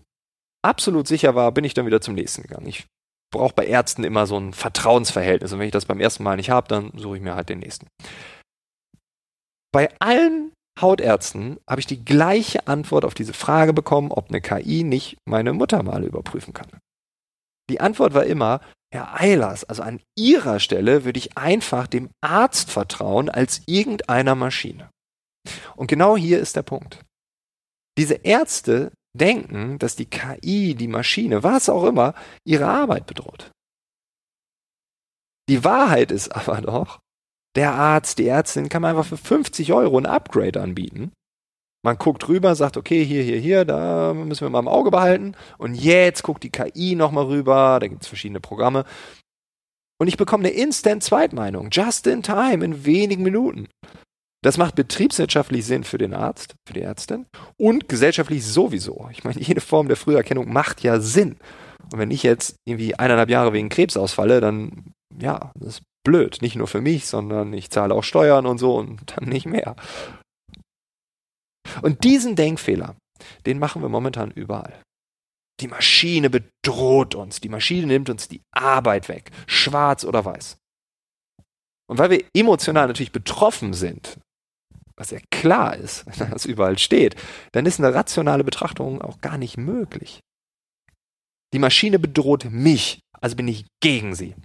absolut 0.62 1.06
sicher 1.06 1.34
war, 1.34 1.52
bin 1.52 1.64
ich 1.64 1.74
dann 1.74 1.86
wieder 1.86 2.00
zum 2.00 2.14
nächsten 2.14 2.42
gegangen. 2.42 2.66
Ich 2.66 2.86
brauche 3.32 3.54
bei 3.54 3.66
Ärzten 3.66 4.04
immer 4.04 4.26
so 4.26 4.38
ein 4.38 4.52
Vertrauensverhältnis. 4.52 5.52
Und 5.52 5.58
wenn 5.58 5.66
ich 5.66 5.72
das 5.72 5.86
beim 5.86 6.00
ersten 6.00 6.22
Mal 6.22 6.36
nicht 6.36 6.50
habe, 6.50 6.68
dann 6.68 6.92
suche 6.96 7.16
ich 7.16 7.22
mir 7.22 7.34
halt 7.34 7.48
den 7.48 7.60
nächsten. 7.60 7.86
Bei 9.72 9.88
allen 10.00 10.52
Hautärzten 10.80 11.58
habe 11.68 11.80
ich 11.80 11.86
die 11.86 12.04
gleiche 12.04 12.66
Antwort 12.66 13.04
auf 13.04 13.14
diese 13.14 13.34
Frage 13.34 13.72
bekommen, 13.72 14.10
ob 14.10 14.28
eine 14.28 14.40
KI 14.40 14.82
nicht 14.82 15.18
meine 15.28 15.52
Muttermale 15.52 16.06
überprüfen 16.06 16.54
kann. 16.54 16.68
Die 17.70 17.80
Antwort 17.80 18.14
war 18.14 18.24
immer, 18.24 18.60
Herr 18.92 19.20
Eilers, 19.20 19.64
also 19.64 19.82
an 19.82 20.00
Ihrer 20.18 20.58
Stelle 20.58 21.04
würde 21.04 21.18
ich 21.18 21.38
einfach 21.38 21.86
dem 21.86 22.10
Arzt 22.20 22.70
vertrauen 22.70 23.28
als 23.28 23.62
irgendeiner 23.66 24.34
Maschine. 24.34 24.90
Und 25.76 25.86
genau 25.86 26.16
hier 26.16 26.40
ist 26.40 26.56
der 26.56 26.62
Punkt. 26.62 27.04
Diese 28.00 28.14
Ärzte 28.14 28.92
denken, 29.12 29.78
dass 29.78 29.94
die 29.94 30.06
KI, 30.06 30.74
die 30.74 30.88
Maschine, 30.88 31.42
was 31.42 31.68
auch 31.68 31.84
immer, 31.84 32.14
ihre 32.46 32.64
Arbeit 32.64 33.04
bedroht. 33.04 33.50
Die 35.50 35.64
Wahrheit 35.64 36.10
ist 36.10 36.28
aber 36.34 36.62
doch, 36.62 37.00
der 37.56 37.74
Arzt, 37.74 38.18
die 38.18 38.26
Ärztin 38.26 38.70
kann 38.70 38.80
man 38.80 38.96
einfach 38.96 39.04
für 39.04 39.18
50 39.18 39.74
Euro 39.74 39.98
ein 39.98 40.06
Upgrade 40.06 40.62
anbieten. 40.62 41.12
Man 41.84 41.98
guckt 41.98 42.26
rüber, 42.26 42.54
sagt, 42.54 42.78
okay, 42.78 43.04
hier, 43.04 43.22
hier, 43.22 43.38
hier, 43.38 43.66
da 43.66 44.14
müssen 44.14 44.46
wir 44.46 44.50
mal 44.50 44.60
im 44.60 44.68
Auge 44.68 44.90
behalten. 44.90 45.36
Und 45.58 45.74
jetzt 45.74 46.22
guckt 46.22 46.42
die 46.42 46.50
KI 46.50 46.94
nochmal 46.94 47.26
rüber, 47.26 47.80
da 47.82 47.86
gibt 47.86 48.00
es 48.00 48.08
verschiedene 48.08 48.40
Programme. 48.40 48.86
Und 50.00 50.08
ich 50.08 50.16
bekomme 50.16 50.48
eine 50.48 50.56
Instant-Zweitmeinung, 50.56 51.68
just 51.70 52.06
in 52.06 52.22
time, 52.22 52.64
in 52.64 52.86
wenigen 52.86 53.22
Minuten. 53.22 53.68
Das 54.42 54.56
macht 54.56 54.74
betriebswirtschaftlich 54.74 55.66
Sinn 55.66 55.84
für 55.84 55.98
den 55.98 56.14
Arzt, 56.14 56.54
für 56.66 56.72
die 56.72 56.80
Ärztin 56.80 57.26
und 57.58 57.88
gesellschaftlich 57.88 58.44
sowieso. 58.44 59.08
Ich 59.10 59.22
meine, 59.22 59.40
jede 59.40 59.60
Form 59.60 59.88
der 59.88 59.98
Früherkennung 59.98 60.50
macht 60.50 60.82
ja 60.82 61.00
Sinn. 61.00 61.36
Und 61.92 61.98
wenn 61.98 62.10
ich 62.10 62.22
jetzt 62.22 62.56
irgendwie 62.64 62.94
eineinhalb 62.94 63.28
Jahre 63.28 63.52
wegen 63.52 63.68
Krebs 63.68 63.96
ausfalle, 63.96 64.40
dann, 64.40 64.92
ja, 65.20 65.52
das 65.56 65.76
ist 65.76 65.82
blöd. 66.04 66.38
Nicht 66.40 66.56
nur 66.56 66.68
für 66.68 66.80
mich, 66.80 67.06
sondern 67.06 67.52
ich 67.52 67.70
zahle 67.70 67.94
auch 67.94 68.04
Steuern 68.04 68.46
und 68.46 68.58
so 68.58 68.76
und 68.76 69.14
dann 69.14 69.28
nicht 69.28 69.46
mehr. 69.46 69.76
Und 71.82 72.02
diesen 72.04 72.34
Denkfehler, 72.34 72.96
den 73.44 73.58
machen 73.58 73.82
wir 73.82 73.90
momentan 73.90 74.30
überall. 74.30 74.80
Die 75.60 75.68
Maschine 75.68 76.30
bedroht 76.30 77.14
uns. 77.14 77.42
Die 77.42 77.50
Maschine 77.50 77.86
nimmt 77.86 78.08
uns 78.08 78.28
die 78.28 78.40
Arbeit 78.54 79.10
weg. 79.10 79.30
Schwarz 79.46 80.04
oder 80.04 80.24
weiß. 80.24 80.56
Und 81.90 81.98
weil 81.98 82.10
wir 82.10 82.24
emotional 82.34 82.86
natürlich 82.86 83.12
betroffen 83.12 83.74
sind 83.74 84.18
was 85.00 85.10
ja 85.10 85.18
klar 85.30 85.76
ist, 85.76 86.04
wenn 86.20 86.30
das 86.30 86.44
überall 86.44 86.78
steht, 86.78 87.16
dann 87.52 87.66
ist 87.66 87.80
eine 87.80 87.92
rationale 87.92 88.44
Betrachtung 88.44 89.02
auch 89.02 89.20
gar 89.20 89.38
nicht 89.38 89.56
möglich. 89.56 90.20
Die 91.52 91.58
Maschine 91.58 91.98
bedroht 91.98 92.44
mich, 92.44 93.00
also 93.20 93.34
bin 93.34 93.48
ich 93.48 93.66
gegen 93.82 94.14
sie. 94.14 94.36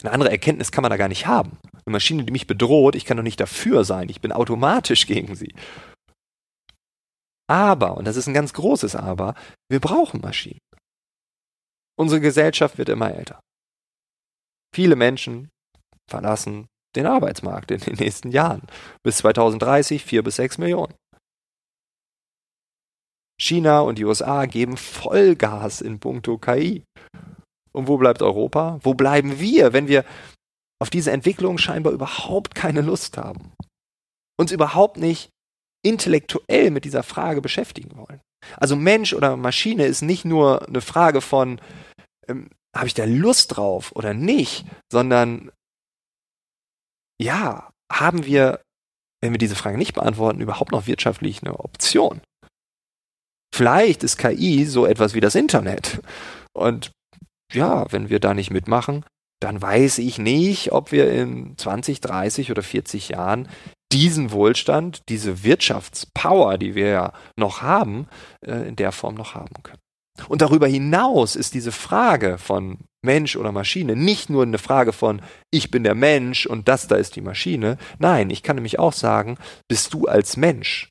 Eine 0.00 0.12
andere 0.12 0.30
Erkenntnis 0.30 0.70
kann 0.70 0.82
man 0.82 0.90
da 0.90 0.96
gar 0.96 1.08
nicht 1.08 1.26
haben. 1.26 1.58
Eine 1.84 1.92
Maschine, 1.92 2.24
die 2.24 2.32
mich 2.32 2.46
bedroht, 2.46 2.94
ich 2.94 3.04
kann 3.04 3.16
doch 3.16 3.24
nicht 3.24 3.40
dafür 3.40 3.84
sein, 3.84 4.08
ich 4.08 4.20
bin 4.20 4.30
automatisch 4.30 5.06
gegen 5.06 5.34
sie. 5.34 5.52
Aber, 7.50 7.96
und 7.96 8.04
das 8.04 8.16
ist 8.16 8.28
ein 8.28 8.34
ganz 8.34 8.52
großes 8.52 8.94
Aber, 8.94 9.34
wir 9.68 9.80
brauchen 9.80 10.20
Maschinen. 10.20 10.60
Unsere 11.98 12.20
Gesellschaft 12.20 12.78
wird 12.78 12.88
immer 12.88 13.12
älter. 13.12 13.40
Viele 14.72 14.94
Menschen 14.94 15.48
verlassen 16.08 16.68
den 16.98 17.06
Arbeitsmarkt 17.06 17.70
in 17.70 17.80
den 17.80 17.94
nächsten 17.94 18.30
Jahren. 18.30 18.62
Bis 19.02 19.18
2030 19.18 20.04
vier 20.04 20.22
bis 20.22 20.36
sechs 20.36 20.58
Millionen. 20.58 20.94
China 23.40 23.80
und 23.80 23.98
die 23.98 24.04
USA 24.04 24.46
geben 24.46 24.76
Vollgas 24.76 25.80
in 25.80 26.00
puncto 26.00 26.38
KI. 26.38 26.82
Und 27.72 27.86
wo 27.86 27.96
bleibt 27.96 28.20
Europa? 28.20 28.78
Wo 28.82 28.94
bleiben 28.94 29.38
wir, 29.38 29.72
wenn 29.72 29.86
wir 29.86 30.04
auf 30.80 30.90
diese 30.90 31.12
Entwicklung 31.12 31.58
scheinbar 31.58 31.92
überhaupt 31.92 32.54
keine 32.54 32.80
Lust 32.80 33.16
haben? 33.16 33.52
Uns 34.38 34.50
überhaupt 34.50 34.96
nicht 34.96 35.30
intellektuell 35.84 36.70
mit 36.70 36.84
dieser 36.84 37.04
Frage 37.04 37.40
beschäftigen 37.40 37.96
wollen. 37.96 38.20
Also 38.56 38.74
Mensch 38.74 39.12
oder 39.12 39.36
Maschine 39.36 39.86
ist 39.86 40.02
nicht 40.02 40.24
nur 40.24 40.66
eine 40.66 40.80
Frage 40.80 41.20
von, 41.20 41.60
ähm, 42.28 42.50
habe 42.76 42.86
ich 42.86 42.94
da 42.94 43.04
Lust 43.04 43.56
drauf 43.56 43.92
oder 43.94 44.14
nicht, 44.14 44.64
sondern 44.92 45.50
ja, 47.20 47.70
haben 47.90 48.24
wir, 48.24 48.60
wenn 49.20 49.32
wir 49.32 49.38
diese 49.38 49.56
Frage 49.56 49.78
nicht 49.78 49.94
beantworten, 49.94 50.40
überhaupt 50.40 50.72
noch 50.72 50.86
wirtschaftlich 50.86 51.42
eine 51.42 51.58
Option? 51.58 52.20
Vielleicht 53.54 54.02
ist 54.04 54.18
KI 54.18 54.64
so 54.66 54.86
etwas 54.86 55.14
wie 55.14 55.20
das 55.20 55.34
Internet. 55.34 56.00
Und 56.52 56.92
ja, 57.52 57.90
wenn 57.90 58.10
wir 58.10 58.20
da 58.20 58.34
nicht 58.34 58.50
mitmachen, 58.50 59.04
dann 59.40 59.60
weiß 59.60 59.98
ich 59.98 60.18
nicht, 60.18 60.72
ob 60.72 60.92
wir 60.92 61.10
in 61.10 61.56
20, 61.56 62.00
30 62.00 62.50
oder 62.50 62.62
40 62.62 63.08
Jahren 63.10 63.48
diesen 63.92 64.32
Wohlstand, 64.32 65.02
diese 65.08 65.44
Wirtschaftspower, 65.44 66.58
die 66.58 66.74
wir 66.74 66.88
ja 66.88 67.12
noch 67.36 67.62
haben, 67.62 68.06
äh, 68.44 68.68
in 68.68 68.76
der 68.76 68.92
Form 68.92 69.14
noch 69.14 69.34
haben 69.34 69.62
können. 69.62 69.80
Und 70.28 70.42
darüber 70.42 70.66
hinaus 70.66 71.36
ist 71.36 71.54
diese 71.54 71.72
Frage 71.72 72.38
von 72.38 72.78
Mensch 73.08 73.36
oder 73.36 73.52
Maschine 73.52 73.96
nicht 73.96 74.28
nur 74.28 74.42
eine 74.42 74.58
Frage 74.58 74.92
von 74.92 75.22
ich 75.50 75.70
bin 75.70 75.82
der 75.82 75.94
Mensch 75.94 76.44
und 76.44 76.68
das 76.68 76.88
da 76.88 76.96
ist 76.96 77.16
die 77.16 77.22
Maschine. 77.22 77.78
Nein, 77.98 78.28
ich 78.28 78.42
kann 78.42 78.56
nämlich 78.56 78.78
auch 78.78 78.92
sagen, 78.92 79.38
bist 79.66 79.94
du 79.94 80.04
als 80.04 80.36
Mensch 80.36 80.90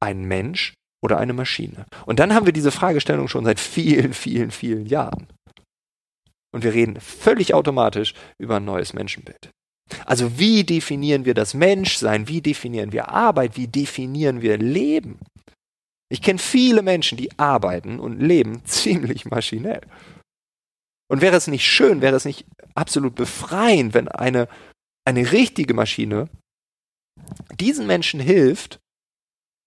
ein 0.00 0.24
Mensch 0.24 0.72
oder 1.02 1.18
eine 1.18 1.34
Maschine? 1.34 1.84
Und 2.06 2.20
dann 2.20 2.32
haben 2.32 2.46
wir 2.46 2.54
diese 2.54 2.70
Fragestellung 2.70 3.28
schon 3.28 3.44
seit 3.44 3.60
vielen, 3.60 4.14
vielen, 4.14 4.50
vielen 4.50 4.86
Jahren. 4.86 5.26
Und 6.54 6.64
wir 6.64 6.72
reden 6.72 6.98
völlig 7.00 7.52
automatisch 7.52 8.14
über 8.40 8.56
ein 8.56 8.64
neues 8.64 8.94
Menschenbild. 8.94 9.50
Also 10.06 10.38
wie 10.38 10.64
definieren 10.64 11.26
wir 11.26 11.34
das 11.34 11.52
Menschsein? 11.52 12.28
Wie 12.28 12.40
definieren 12.40 12.92
wir 12.92 13.10
Arbeit? 13.10 13.58
Wie 13.58 13.68
definieren 13.68 14.40
wir 14.40 14.56
Leben? 14.56 15.18
Ich 16.10 16.22
kenne 16.22 16.38
viele 16.38 16.80
Menschen, 16.80 17.18
die 17.18 17.38
arbeiten 17.38 18.00
und 18.00 18.20
leben 18.20 18.62
ziemlich 18.64 19.26
maschinell. 19.26 19.82
Und 21.10 21.22
wäre 21.22 21.36
es 21.36 21.46
nicht 21.46 21.66
schön, 21.66 22.02
wäre 22.02 22.16
es 22.16 22.24
nicht 22.24 22.46
absolut 22.74 23.14
befreiend, 23.14 23.94
wenn 23.94 24.08
eine, 24.08 24.48
eine 25.06 25.32
richtige 25.32 25.74
Maschine 25.74 26.28
diesen 27.58 27.86
Menschen 27.86 28.20
hilft, 28.20 28.78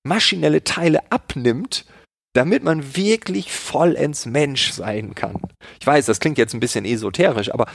maschinelle 0.03 0.63
Teile 0.63 1.11
abnimmt, 1.11 1.85
damit 2.33 2.63
man 2.63 2.95
wirklich 2.95 3.51
vollends 3.51 4.25
Mensch 4.25 4.71
sein 4.71 5.15
kann. 5.15 5.41
Ich 5.79 5.85
weiß, 5.85 6.05
das 6.05 6.19
klingt 6.19 6.37
jetzt 6.37 6.53
ein 6.53 6.61
bisschen 6.61 6.85
esoterisch, 6.85 7.53
aber 7.53 7.69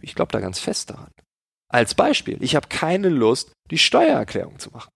ich 0.00 0.14
glaube 0.14 0.32
da 0.32 0.40
ganz 0.40 0.58
fest 0.58 0.90
daran. 0.90 1.10
Als 1.68 1.94
Beispiel, 1.94 2.42
ich 2.42 2.54
habe 2.54 2.68
keine 2.68 3.08
Lust, 3.08 3.52
die 3.70 3.78
Steuererklärung 3.78 4.58
zu 4.58 4.70
machen. 4.70 4.90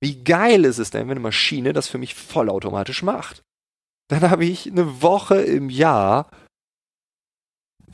Wie 0.00 0.22
geil 0.22 0.64
ist 0.64 0.78
es 0.78 0.90
denn, 0.90 1.02
wenn 1.02 1.12
eine 1.12 1.20
Maschine 1.20 1.72
das 1.72 1.88
für 1.88 1.98
mich 1.98 2.14
vollautomatisch 2.14 3.02
macht? 3.02 3.42
Dann 4.08 4.28
habe 4.28 4.44
ich 4.44 4.70
eine 4.70 5.02
Woche 5.02 5.40
im 5.40 5.70
Jahr 5.70 6.28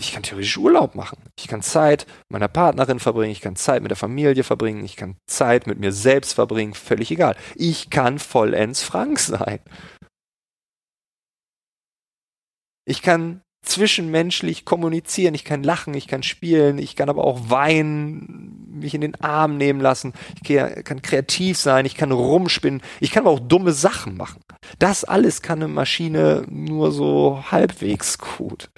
ich 0.01 0.13
kann 0.13 0.23
theoretisch 0.23 0.57
Urlaub 0.57 0.95
machen. 0.95 1.19
Ich 1.39 1.47
kann 1.47 1.61
Zeit 1.61 2.07
meiner 2.31 2.49
Partnerin 2.49 2.99
verbringen, 2.99 3.33
ich 3.33 3.43
kann 3.43 3.55
Zeit 3.55 3.83
mit 3.83 3.91
der 3.91 3.97
Familie 3.97 4.43
verbringen, 4.43 4.83
ich 4.85 4.97
kann 4.97 5.17
Zeit 5.27 5.67
mit 5.67 5.79
mir 5.79 5.93
selbst 5.93 6.33
verbringen, 6.33 6.75
völlig 6.75 7.11
egal. 7.11 7.37
Ich 7.55 7.91
kann 7.91 8.19
vollends 8.19 8.83
Frank 8.83 9.19
sein. 9.19 9.61
Ich 12.87 13.03
kann 13.03 13.43
zwischenmenschlich 13.63 14.65
kommunizieren, 14.65 15.35
ich 15.35 15.45
kann 15.45 15.63
lachen, 15.63 15.93
ich 15.93 16.09
kann 16.09 16.23
spielen, 16.23 16.79
ich 16.79 16.97
kann 16.97 17.11
aber 17.11 17.25
auch 17.25 17.51
weinen, 17.51 18.69
mich 18.71 18.95
in 18.95 19.03
den 19.03 19.21
Arm 19.21 19.59
nehmen 19.59 19.83
lassen, 19.83 20.15
ich 20.43 20.57
kann 20.83 21.03
kreativ 21.03 21.59
sein, 21.59 21.85
ich 21.85 21.95
kann 21.95 22.11
rumspinnen, 22.11 22.81
ich 23.01 23.11
kann 23.11 23.25
aber 23.25 23.33
auch 23.33 23.41
dumme 23.41 23.73
Sachen 23.73 24.17
machen. 24.17 24.41
Das 24.79 25.05
alles 25.05 25.43
kann 25.43 25.59
eine 25.59 25.69
Maschine 25.69 26.47
nur 26.49 26.91
so 26.91 27.45
halbwegs 27.51 28.17
gut 28.17 28.71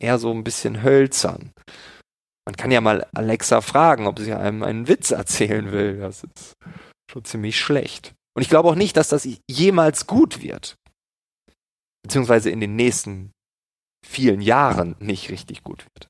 eher 0.00 0.18
so 0.18 0.32
ein 0.32 0.44
bisschen 0.44 0.82
hölzern. 0.82 1.52
Man 2.46 2.56
kann 2.56 2.70
ja 2.70 2.80
mal 2.80 3.06
Alexa 3.14 3.60
fragen, 3.60 4.06
ob 4.06 4.18
sie 4.18 4.32
einem 4.32 4.62
einen 4.62 4.88
Witz 4.88 5.10
erzählen 5.10 5.70
will. 5.72 5.98
Das 5.98 6.24
ist 6.24 6.54
schon 7.10 7.24
ziemlich 7.24 7.58
schlecht. 7.58 8.14
Und 8.34 8.42
ich 8.42 8.48
glaube 8.48 8.68
auch 8.68 8.74
nicht, 8.74 8.96
dass 8.96 9.08
das 9.08 9.28
jemals 9.48 10.06
gut 10.06 10.42
wird. 10.42 10.76
Beziehungsweise 12.02 12.50
in 12.50 12.60
den 12.60 12.76
nächsten 12.76 13.32
vielen 14.04 14.40
Jahren 14.40 14.96
nicht 14.98 15.30
richtig 15.30 15.62
gut 15.62 15.84
wird. 15.94 16.08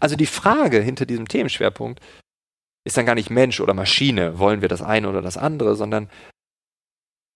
Also 0.00 0.16
die 0.16 0.26
Frage 0.26 0.80
hinter 0.80 1.06
diesem 1.06 1.28
Themenschwerpunkt 1.28 2.00
ist 2.84 2.96
dann 2.96 3.06
gar 3.06 3.14
nicht 3.14 3.30
Mensch 3.30 3.60
oder 3.60 3.74
Maschine, 3.74 4.38
wollen 4.38 4.62
wir 4.62 4.68
das 4.68 4.82
eine 4.82 5.08
oder 5.08 5.20
das 5.20 5.36
andere, 5.36 5.76
sondern 5.76 6.08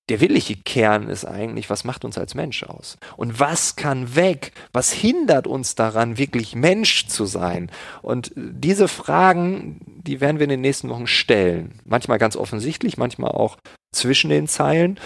der 0.08 0.20
wirkliche 0.20 0.56
Kern 0.56 1.08
ist 1.08 1.24
eigentlich, 1.24 1.70
was 1.70 1.84
macht 1.84 2.04
uns 2.04 2.18
als 2.18 2.34
Mensch 2.34 2.64
aus? 2.64 2.98
Und 3.16 3.38
was 3.38 3.76
kann 3.76 4.16
weg? 4.16 4.52
Was 4.72 4.92
hindert 4.92 5.46
uns 5.46 5.74
daran, 5.74 6.18
wirklich 6.18 6.56
Mensch 6.56 7.06
zu 7.06 7.24
sein? 7.24 7.70
Und 8.02 8.32
diese 8.36 8.88
Fragen, 8.88 9.80
die 10.04 10.20
werden 10.20 10.38
wir 10.38 10.44
in 10.44 10.50
den 10.50 10.60
nächsten 10.60 10.88
Wochen 10.88 11.06
stellen. 11.06 11.80
Manchmal 11.84 12.18
ganz 12.18 12.36
offensichtlich, 12.36 12.98
manchmal 12.98 13.30
auch 13.30 13.58
zwischen 13.94 14.30
den 14.30 14.48
Zeilen. 14.48 14.98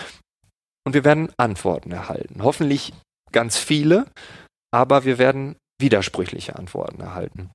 Und 0.86 0.94
wir 0.94 1.04
werden 1.04 1.30
Antworten 1.36 1.92
erhalten. 1.92 2.42
Hoffentlich 2.42 2.94
ganz 3.32 3.58
viele, 3.58 4.06
aber 4.72 5.04
wir 5.04 5.18
werden 5.18 5.56
widersprüchliche 5.78 6.56
Antworten 6.56 7.00
erhalten. 7.00 7.50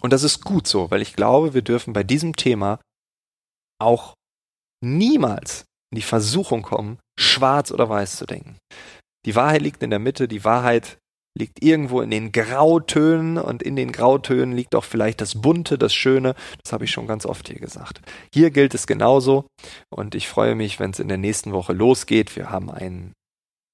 Und 0.00 0.12
das 0.12 0.22
ist 0.22 0.44
gut 0.44 0.66
so, 0.66 0.90
weil 0.90 1.02
ich 1.02 1.14
glaube, 1.14 1.54
wir 1.54 1.62
dürfen 1.62 1.92
bei 1.92 2.02
diesem 2.02 2.34
Thema 2.34 2.80
auch 3.78 4.14
niemals 4.82 5.64
in 5.94 5.96
die 5.96 6.02
Versuchung 6.02 6.62
kommen, 6.62 6.98
schwarz 7.16 7.70
oder 7.70 7.88
weiß 7.88 8.16
zu 8.16 8.26
denken. 8.26 8.58
Die 9.26 9.36
Wahrheit 9.36 9.62
liegt 9.62 9.80
in 9.84 9.90
der 9.90 10.00
Mitte, 10.00 10.26
die 10.26 10.44
Wahrheit 10.44 10.98
liegt 11.38 11.62
irgendwo 11.62 12.00
in 12.00 12.10
den 12.10 12.32
Grautönen 12.32 13.38
und 13.38 13.62
in 13.62 13.76
den 13.76 13.92
Grautönen 13.92 14.56
liegt 14.56 14.74
auch 14.74 14.82
vielleicht 14.82 15.20
das 15.20 15.40
Bunte, 15.40 15.78
das 15.78 15.94
Schöne. 15.94 16.34
Das 16.62 16.72
habe 16.72 16.84
ich 16.84 16.90
schon 16.90 17.06
ganz 17.06 17.26
oft 17.26 17.48
hier 17.48 17.60
gesagt. 17.60 18.00
Hier 18.32 18.50
gilt 18.50 18.74
es 18.74 18.88
genauso 18.88 19.46
und 19.88 20.16
ich 20.16 20.28
freue 20.28 20.56
mich, 20.56 20.80
wenn 20.80 20.90
es 20.90 20.98
in 20.98 21.08
der 21.08 21.18
nächsten 21.18 21.52
Woche 21.52 21.72
losgeht. 21.72 22.34
Wir 22.34 22.50
haben 22.50 22.70
einen 22.70 23.12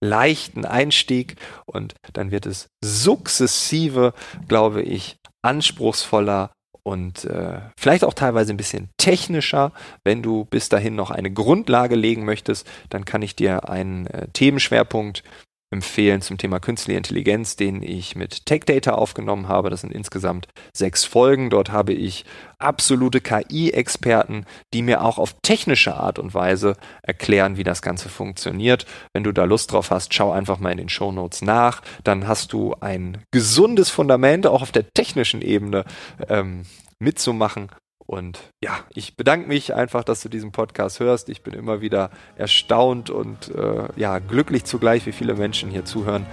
leichten 0.03 0.67
Einstieg 0.67 1.37
und 1.67 1.95
dann 2.13 2.31
wird 2.31 2.45
es 2.45 2.69
sukzessive, 2.85 4.13
glaube 4.47 4.83
ich, 4.83 5.17
anspruchsvoller 5.43 6.53
und 6.83 7.25
äh, 7.25 7.61
vielleicht 7.77 8.05
auch 8.05 8.15
teilweise 8.15 8.53
ein 8.53 8.57
bisschen 8.57 8.89
technischer. 8.97 9.73
Wenn 10.05 10.23
du 10.23 10.45
bis 10.45 10.69
dahin 10.69 10.95
noch 10.95 11.11
eine 11.11 11.31
Grundlage 11.31 11.95
legen 11.95 12.25
möchtest, 12.25 12.67
dann 12.89 13.05
kann 13.05 13.23
ich 13.23 13.37
dir 13.37 13.69
einen 13.69 14.07
äh, 14.07 14.29
Themenschwerpunkt 14.33 15.23
empfehlen 15.71 16.21
zum 16.21 16.37
Thema 16.37 16.59
künstliche 16.59 16.99
Intelligenz, 16.99 17.57
den 17.57 17.83
ich 17.83 18.17
mit 18.17 18.47
Tech 18.47 18.63
Data 18.67 18.93
aufgenommen 18.93 19.49
habe. 19.49 19.71
Das 19.71 19.83
sind 19.83 19.93
insgesamt 19.93 20.49
sechs 20.73 21.05
Folgen. 21.05 21.49
Dort 21.49 21.71
habe 21.71 21.93
ich 21.93 22.25
absolute 22.59 23.21
KI-Experten, 23.21 24.47
die 24.75 24.83
mir 24.83 25.05
auch 25.05 25.19
auf 25.19 25.37
technische 25.43 25.95
Art 25.95 26.19
und 26.19 26.35
Weise 26.35 26.77
erklären, 27.03 27.57
wie 27.57 27.65
das 27.65 27.83
Ganze 27.83 28.09
funktioniert. 28.09 28.85
Wenn 29.13 29.25
du 29.25 29.33
da 29.33 29.45
Lust 29.45 29.73
drauf 29.73 29.91
hast, 29.91 30.13
schau 30.13 30.33
einfach 30.33 30.59
mal 30.59 30.73
in 30.73 30.79
den 30.79 30.89
Show 30.89 31.13
Notes 31.13 31.43
nach. 31.43 31.83
Dann 32.03 32.27
hast 32.27 32.53
du 32.53 32.75
ein 32.81 33.23
gesundes 33.31 33.91
Fundament 33.91 34.47
auch 34.47 34.63
auf 34.63 34.73
der 34.73 34.93
technischen 34.93 35.41
Ebene 35.41 35.85
ähm, 36.29 36.65
mitzumachen 36.99 37.71
und 38.07 38.41
ja, 38.63 38.79
ich 38.95 39.17
bedanke 39.17 39.47
mich 39.47 39.75
einfach, 39.75 40.05
dass 40.05 40.21
du 40.21 40.29
diesen 40.29 40.53
Podcast 40.53 41.01
hörst. 41.01 41.29
Ich 41.29 41.43
bin 41.43 41.55
immer 41.55 41.81
wieder 41.81 42.11
erstaunt 42.37 43.11
und 43.11 43.55
äh, 43.55 43.89
ja, 43.97 44.19
glücklich 44.19 44.65
zugleich, 44.65 45.07
wie 45.07 45.13
viele 45.13 45.35
Menschen 45.35 45.71
hier 45.71 45.85
zuhören. 45.85 46.27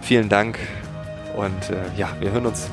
Vielen 0.00 0.28
Dank 0.28 0.58
und 1.36 1.70
äh, 1.70 1.76
ja, 1.96 2.10
wir 2.20 2.30
hören 2.30 2.46
uns 2.46 2.70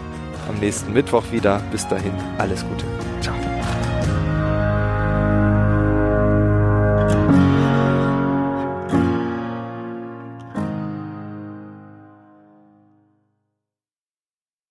am 0.47 0.59
nächsten 0.59 0.93
Mittwoch 0.93 1.31
wieder. 1.31 1.61
Bis 1.71 1.87
dahin, 1.87 2.13
alles 2.37 2.65
Gute. 2.67 2.85
Ciao. 3.21 3.60